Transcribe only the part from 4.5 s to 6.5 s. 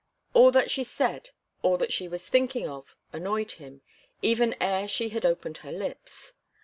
ere she had opened her lips.